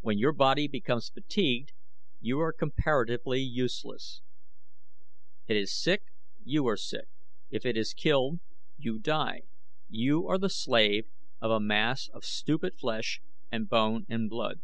When 0.00 0.16
your 0.16 0.32
body 0.32 0.68
becomes 0.68 1.10
fatigued 1.10 1.72
you 2.18 2.40
are 2.40 2.50
comparatively 2.50 3.42
useless; 3.42 4.22
it 5.48 5.54
is 5.54 5.76
sick, 5.78 6.00
you 6.42 6.66
are 6.66 6.78
sick; 6.78 7.08
if 7.50 7.66
it 7.66 7.76
is 7.76 7.92
killed, 7.92 8.40
you 8.78 8.98
die. 8.98 9.42
You 9.90 10.26
are 10.28 10.38
the 10.38 10.48
slave 10.48 11.08
of 11.42 11.50
a 11.50 11.60
mass 11.60 12.08
of 12.08 12.24
stupid 12.24 12.78
flesh 12.78 13.20
and 13.52 13.68
bone 13.68 14.06
and 14.08 14.30
blood. 14.30 14.60